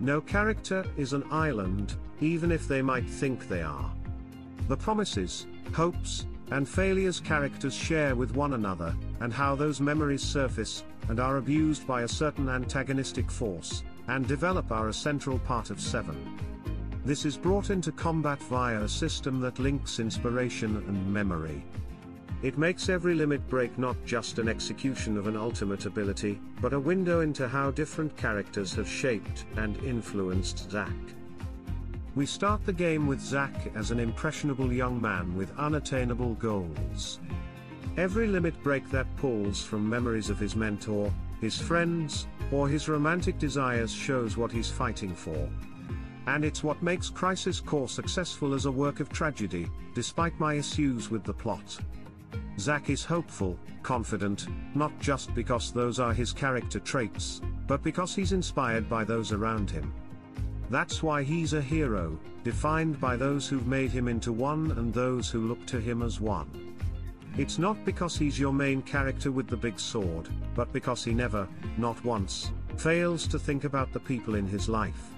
No 0.00 0.20
character 0.20 0.84
is 0.96 1.12
an 1.12 1.24
island, 1.30 1.96
even 2.20 2.52
if 2.52 2.68
they 2.68 2.82
might 2.82 3.08
think 3.08 3.48
they 3.48 3.62
are. 3.62 3.90
The 4.68 4.76
promises, 4.76 5.46
hopes, 5.72 6.26
and 6.50 6.68
failures 6.68 7.20
characters 7.20 7.74
share 7.74 8.14
with 8.14 8.36
one 8.36 8.54
another, 8.54 8.94
and 9.20 9.32
how 9.32 9.54
those 9.54 9.80
memories 9.80 10.22
surface, 10.22 10.84
and 11.08 11.20
are 11.20 11.36
abused 11.36 11.86
by 11.86 12.02
a 12.02 12.08
certain 12.08 12.48
antagonistic 12.48 13.30
force, 13.30 13.82
and 14.08 14.26
develop 14.26 14.70
are 14.70 14.88
a 14.88 14.92
central 14.92 15.38
part 15.40 15.70
of 15.70 15.80
7. 15.80 16.38
This 17.04 17.24
is 17.26 17.36
brought 17.36 17.70
into 17.70 17.92
combat 17.92 18.42
via 18.44 18.80
a 18.80 18.88
system 18.88 19.40
that 19.40 19.58
links 19.58 19.98
inspiration 19.98 20.76
and 20.76 21.12
memory. 21.12 21.62
It 22.42 22.58
makes 22.58 22.88
every 22.88 23.14
limit 23.14 23.46
break 23.48 23.78
not 23.78 23.96
just 24.04 24.38
an 24.38 24.48
execution 24.48 25.16
of 25.16 25.26
an 25.26 25.36
ultimate 25.36 25.86
ability, 25.86 26.40
but 26.60 26.72
a 26.72 26.80
window 26.80 27.20
into 27.20 27.48
how 27.48 27.70
different 27.70 28.16
characters 28.16 28.74
have 28.74 28.88
shaped 28.88 29.46
and 29.56 29.76
influenced 29.82 30.70
Zack. 30.70 30.92
We 32.16 32.26
start 32.26 32.64
the 32.64 32.72
game 32.72 33.08
with 33.08 33.20
Zack 33.20 33.72
as 33.74 33.90
an 33.90 33.98
impressionable 33.98 34.72
young 34.72 35.02
man 35.02 35.36
with 35.36 35.58
unattainable 35.58 36.34
goals. 36.34 37.18
Every 37.96 38.28
limit 38.28 38.54
break 38.62 38.88
that 38.90 39.16
pulls 39.16 39.64
from 39.64 39.90
memories 39.90 40.30
of 40.30 40.38
his 40.38 40.54
mentor, 40.54 41.12
his 41.40 41.60
friends, 41.60 42.28
or 42.52 42.68
his 42.68 42.88
romantic 42.88 43.40
desires 43.40 43.92
shows 43.92 44.36
what 44.36 44.52
he's 44.52 44.70
fighting 44.70 45.12
for. 45.12 45.48
And 46.28 46.44
it's 46.44 46.62
what 46.62 46.80
makes 46.84 47.10
Crisis 47.10 47.58
Core 47.58 47.88
successful 47.88 48.54
as 48.54 48.66
a 48.66 48.70
work 48.70 49.00
of 49.00 49.08
tragedy, 49.08 49.68
despite 49.92 50.38
my 50.38 50.54
issues 50.54 51.10
with 51.10 51.24
the 51.24 51.34
plot. 51.34 51.76
Zack 52.60 52.90
is 52.90 53.04
hopeful, 53.04 53.58
confident, 53.82 54.46
not 54.76 54.96
just 55.00 55.34
because 55.34 55.72
those 55.72 55.98
are 55.98 56.12
his 56.12 56.32
character 56.32 56.78
traits, 56.78 57.40
but 57.66 57.82
because 57.82 58.14
he's 58.14 58.32
inspired 58.32 58.88
by 58.88 59.02
those 59.02 59.32
around 59.32 59.68
him. 59.68 59.92
That's 60.70 61.02
why 61.02 61.22
he's 61.22 61.52
a 61.52 61.60
hero, 61.60 62.18
defined 62.42 63.00
by 63.00 63.16
those 63.16 63.48
who've 63.48 63.66
made 63.66 63.90
him 63.90 64.08
into 64.08 64.32
one 64.32 64.70
and 64.72 64.92
those 64.92 65.28
who 65.30 65.46
look 65.46 65.66
to 65.66 65.80
him 65.80 66.02
as 66.02 66.20
one. 66.20 66.74
It's 67.36 67.58
not 67.58 67.84
because 67.84 68.16
he's 68.16 68.38
your 68.38 68.52
main 68.52 68.80
character 68.82 69.32
with 69.32 69.48
the 69.48 69.56
big 69.56 69.80
sword, 69.80 70.28
but 70.54 70.72
because 70.72 71.04
he 71.04 71.12
never, 71.12 71.48
not 71.76 72.02
once, 72.04 72.52
fails 72.76 73.26
to 73.28 73.38
think 73.38 73.64
about 73.64 73.92
the 73.92 74.00
people 74.00 74.36
in 74.36 74.46
his 74.46 74.68
life. 74.68 75.10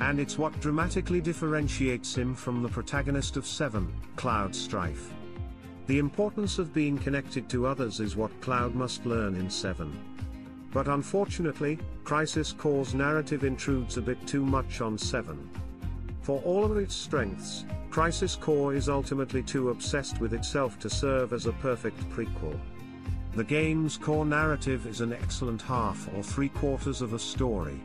And 0.00 0.18
it's 0.18 0.38
what 0.38 0.58
dramatically 0.60 1.20
differentiates 1.20 2.16
him 2.16 2.34
from 2.34 2.62
the 2.62 2.68
protagonist 2.68 3.36
of 3.36 3.46
7, 3.46 3.92
Cloud 4.16 4.54
Strife. 4.54 5.12
The 5.86 5.98
importance 5.98 6.58
of 6.58 6.72
being 6.72 6.96
connected 6.96 7.48
to 7.50 7.66
others 7.66 8.00
is 8.00 8.16
what 8.16 8.40
Cloud 8.40 8.74
must 8.74 9.04
learn 9.04 9.34
in 9.34 9.50
7. 9.50 9.92
But 10.72 10.88
unfortunately, 10.88 11.78
Crisis 12.04 12.52
Core's 12.52 12.94
narrative 12.94 13.44
intrudes 13.44 13.96
a 13.96 14.02
bit 14.02 14.26
too 14.26 14.44
much 14.44 14.80
on 14.80 14.98
7. 14.98 15.48
For 16.20 16.40
all 16.40 16.64
of 16.64 16.76
its 16.76 16.94
strengths, 16.94 17.64
Crisis 17.90 18.34
Core 18.34 18.74
is 18.74 18.88
ultimately 18.88 19.42
too 19.42 19.70
obsessed 19.70 20.20
with 20.20 20.34
itself 20.34 20.78
to 20.80 20.90
serve 20.90 21.32
as 21.32 21.46
a 21.46 21.52
perfect 21.52 21.98
prequel. 22.10 22.58
The 23.34 23.44
game's 23.44 23.96
core 23.96 24.26
narrative 24.26 24.86
is 24.86 25.00
an 25.00 25.12
excellent 25.12 25.62
half 25.62 26.08
or 26.14 26.22
three 26.22 26.50
quarters 26.50 27.02
of 27.02 27.12
a 27.14 27.18
story. 27.18 27.80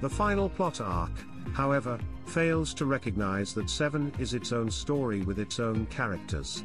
The 0.00 0.10
final 0.10 0.48
plot 0.48 0.80
arc, 0.80 1.12
however, 1.52 1.98
fails 2.26 2.74
to 2.74 2.86
recognize 2.86 3.54
that 3.54 3.70
7 3.70 4.12
is 4.18 4.34
its 4.34 4.52
own 4.52 4.70
story 4.70 5.22
with 5.22 5.38
its 5.38 5.60
own 5.60 5.86
characters. 5.86 6.64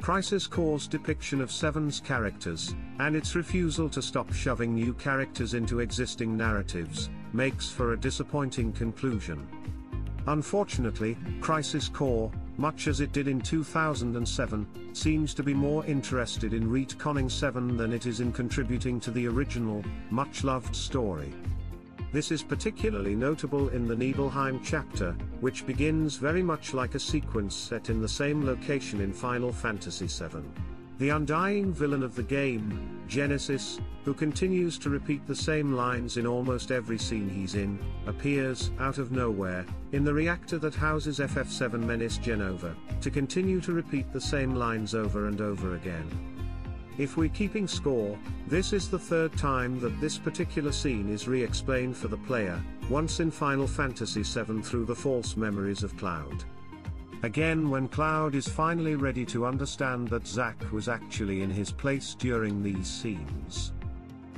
Crisis 0.00 0.46
Core's 0.46 0.86
depiction 0.86 1.40
of 1.40 1.52
Seven's 1.52 2.00
characters, 2.00 2.74
and 2.98 3.14
its 3.14 3.34
refusal 3.34 3.90
to 3.90 4.00
stop 4.00 4.32
shoving 4.32 4.74
new 4.74 4.94
characters 4.94 5.54
into 5.54 5.80
existing 5.80 6.36
narratives, 6.36 7.10
makes 7.32 7.68
for 7.68 7.92
a 7.92 8.00
disappointing 8.00 8.72
conclusion. 8.72 9.46
Unfortunately, 10.28 11.16
Crisis 11.40 11.88
Core, 11.88 12.30
much 12.56 12.86
as 12.86 13.00
it 13.00 13.12
did 13.12 13.28
in 13.28 13.40
2007, 13.40 14.66
seems 14.94 15.34
to 15.34 15.42
be 15.42 15.54
more 15.54 15.84
interested 15.84 16.54
in 16.54 16.70
retconning 16.70 17.30
7 17.30 17.76
than 17.76 17.92
it 17.92 18.06
is 18.06 18.20
in 18.20 18.32
contributing 18.32 19.00
to 19.00 19.10
the 19.10 19.26
original, 19.26 19.84
much-loved 20.10 20.74
story. 20.74 21.34
This 22.10 22.30
is 22.30 22.42
particularly 22.42 23.14
notable 23.14 23.68
in 23.68 23.86
the 23.86 23.94
Nibelheim 23.94 24.62
chapter, 24.64 25.12
which 25.40 25.66
begins 25.66 26.16
very 26.16 26.42
much 26.42 26.72
like 26.72 26.94
a 26.94 27.00
sequence 27.00 27.54
set 27.54 27.90
in 27.90 28.00
the 28.00 28.08
same 28.08 28.46
location 28.46 29.02
in 29.02 29.12
Final 29.12 29.52
Fantasy 29.52 30.06
VII. 30.06 30.42
The 30.96 31.10
undying 31.10 31.70
villain 31.70 32.02
of 32.02 32.16
the 32.16 32.22
game, 32.22 33.02
Genesis, 33.08 33.78
who 34.04 34.14
continues 34.14 34.78
to 34.78 34.88
repeat 34.88 35.26
the 35.26 35.36
same 35.36 35.74
lines 35.74 36.16
in 36.16 36.26
almost 36.26 36.70
every 36.70 36.96
scene 36.96 37.28
he's 37.28 37.54
in, 37.54 37.78
appears, 38.06 38.70
out 38.80 38.96
of 38.96 39.12
nowhere, 39.12 39.66
in 39.92 40.02
the 40.02 40.14
reactor 40.14 40.58
that 40.58 40.74
houses 40.74 41.18
FF7 41.18 41.78
Menace 41.84 42.18
Jenova, 42.18 42.74
to 43.02 43.10
continue 43.10 43.60
to 43.60 43.74
repeat 43.74 44.10
the 44.14 44.20
same 44.20 44.54
lines 44.54 44.94
over 44.94 45.26
and 45.26 45.42
over 45.42 45.74
again. 45.74 46.37
If 46.98 47.16
we're 47.16 47.28
keeping 47.28 47.68
score, 47.68 48.18
this 48.48 48.72
is 48.72 48.90
the 48.90 48.98
third 48.98 49.32
time 49.38 49.78
that 49.78 50.00
this 50.00 50.18
particular 50.18 50.72
scene 50.72 51.08
is 51.08 51.28
re-explained 51.28 51.96
for 51.96 52.08
the 52.08 52.16
player, 52.16 52.60
once 52.90 53.20
in 53.20 53.30
Final 53.30 53.68
Fantasy 53.68 54.22
VII 54.22 54.62
through 54.62 54.84
the 54.84 54.96
false 54.96 55.36
memories 55.36 55.84
of 55.84 55.96
Cloud. 55.96 56.44
Again 57.22 57.70
when 57.70 57.86
Cloud 57.86 58.34
is 58.34 58.48
finally 58.48 58.96
ready 58.96 59.24
to 59.26 59.46
understand 59.46 60.08
that 60.08 60.26
Zack 60.26 60.56
was 60.72 60.88
actually 60.88 61.42
in 61.42 61.50
his 61.50 61.70
place 61.70 62.16
during 62.16 62.64
these 62.64 62.88
scenes. 62.88 63.72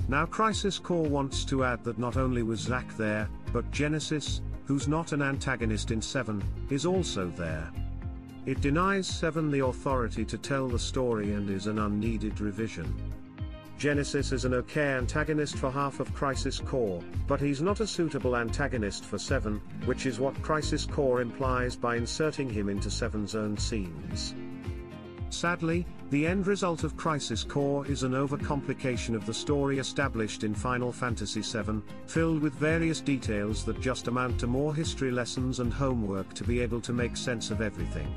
Now 0.08 0.26
Crisis 0.26 0.78
Core 0.78 1.08
wants 1.08 1.46
to 1.46 1.64
add 1.64 1.82
that 1.84 1.98
not 1.98 2.18
only 2.18 2.42
was 2.42 2.60
Zack 2.60 2.94
there, 2.98 3.28
but 3.54 3.70
Genesis, 3.70 4.42
who's 4.66 4.86
not 4.86 5.12
an 5.12 5.22
antagonist 5.22 5.92
in 5.92 6.02
7, 6.02 6.42
is 6.68 6.84
also 6.84 7.28
there. 7.36 7.70
It 8.46 8.62
denies 8.62 9.06
7 9.06 9.50
the 9.50 9.66
authority 9.66 10.24
to 10.24 10.38
tell 10.38 10.66
the 10.66 10.78
story 10.78 11.34
and 11.34 11.50
is 11.50 11.66
an 11.66 11.78
unneeded 11.78 12.40
revision. 12.40 12.94
Genesis 13.76 14.32
is 14.32 14.46
an 14.46 14.54
okay 14.54 14.94
antagonist 14.94 15.56
for 15.56 15.70
half 15.70 16.00
of 16.00 16.14
Crisis 16.14 16.58
Core, 16.58 17.02
but 17.26 17.38
he's 17.38 17.60
not 17.60 17.80
a 17.80 17.86
suitable 17.86 18.36
antagonist 18.36 19.04
for 19.04 19.18
7, 19.18 19.60
which 19.84 20.06
is 20.06 20.20
what 20.20 20.40
Crisis 20.42 20.86
Core 20.86 21.20
implies 21.20 21.76
by 21.76 21.96
inserting 21.96 22.48
him 22.48 22.70
into 22.70 22.88
7's 22.88 23.34
own 23.34 23.58
scenes. 23.58 24.34
Sadly, 25.28 25.86
the 26.08 26.26
end 26.26 26.46
result 26.46 26.82
of 26.82 26.96
Crisis 26.96 27.44
Core 27.44 27.86
is 27.86 28.02
an 28.02 28.12
overcomplication 28.12 29.14
of 29.14 29.26
the 29.26 29.34
story 29.34 29.78
established 29.78 30.44
in 30.44 30.54
Final 30.54 30.92
Fantasy 30.92 31.42
VII, 31.42 31.82
filled 32.06 32.40
with 32.40 32.54
various 32.54 33.00
details 33.00 33.64
that 33.66 33.80
just 33.80 34.08
amount 34.08 34.40
to 34.40 34.46
more 34.46 34.74
history 34.74 35.10
lessons 35.10 35.60
and 35.60 35.72
homework 35.72 36.32
to 36.34 36.44
be 36.44 36.60
able 36.60 36.80
to 36.80 36.94
make 36.94 37.16
sense 37.16 37.50
of 37.50 37.60
everything. 37.60 38.12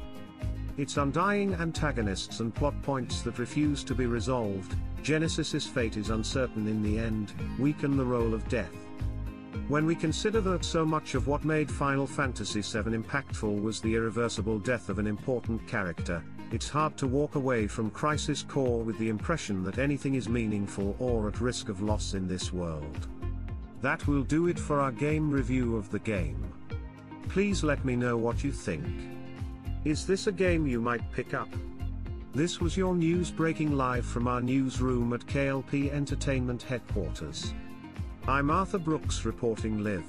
Its 0.77 0.97
undying 0.97 1.53
antagonists 1.55 2.39
and 2.39 2.53
plot 2.53 2.73
points 2.81 3.21
that 3.21 3.37
refuse 3.37 3.83
to 3.83 3.93
be 3.93 4.07
resolved, 4.07 4.75
Genesis's 5.03 5.67
fate 5.67 5.97
is 5.97 6.09
uncertain 6.09 6.67
in 6.67 6.81
the 6.81 6.97
end, 6.97 7.31
weaken 7.59 7.95
the 7.95 8.05
role 8.05 8.33
of 8.33 8.47
death. 8.49 8.73
When 9.67 9.85
we 9.85 9.93
consider 9.93 10.41
that 10.41 10.65
so 10.65 10.83
much 10.83 11.13
of 11.13 11.27
what 11.27 11.45
made 11.45 11.69
Final 11.69 12.07
Fantasy 12.07 12.61
VII 12.61 12.97
impactful 12.97 13.61
was 13.61 13.81
the 13.81 13.93
irreversible 13.93 14.57
death 14.57 14.89
of 14.89 14.97
an 14.97 15.05
important 15.05 15.65
character, 15.67 16.23
it's 16.51 16.69
hard 16.69 16.97
to 16.97 17.07
walk 17.07 17.35
away 17.35 17.67
from 17.67 17.91
Crisis 17.91 18.41
Core 18.41 18.83
with 18.83 18.97
the 18.97 19.09
impression 19.09 19.63
that 19.63 19.77
anything 19.77 20.15
is 20.15 20.27
meaningful 20.27 20.95
or 20.97 21.27
at 21.27 21.39
risk 21.39 21.69
of 21.69 21.81
loss 21.81 22.15
in 22.15 22.27
this 22.27 22.51
world. 22.51 23.07
That 23.81 24.07
will 24.07 24.23
do 24.23 24.47
it 24.47 24.57
for 24.57 24.79
our 24.79 24.91
game 24.91 25.29
review 25.29 25.75
of 25.75 25.91
the 25.91 25.99
game. 25.99 26.51
Please 27.29 27.63
let 27.63 27.85
me 27.85 27.95
know 27.95 28.17
what 28.17 28.43
you 28.43 28.51
think. 28.51 28.85
Is 29.85 30.07
this 30.07 30.27
a 30.27 30.31
game 30.31 30.65
you 30.65 30.79
might 30.79 31.11
pick 31.11 31.33
up? 31.33 31.49
This 32.33 32.61
was 32.61 32.77
your 32.77 32.95
news 32.95 33.29
breaking 33.29 33.75
live 33.75 34.05
from 34.05 34.29
our 34.29 34.39
newsroom 34.39 35.11
at 35.11 35.25
KLP 35.25 35.91
Entertainment 35.91 36.63
headquarters. 36.63 37.53
I'm 38.25 38.49
Arthur 38.49 38.77
Brooks 38.77 39.25
reporting 39.25 39.83
live. 39.83 40.05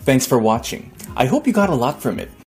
Thanks 0.00 0.26
for 0.26 0.38
watching. 0.38 0.92
I 1.16 1.24
hope 1.24 1.46
you 1.46 1.54
got 1.54 1.70
a 1.70 1.74
lot 1.74 2.02
from 2.02 2.20
it. 2.20 2.30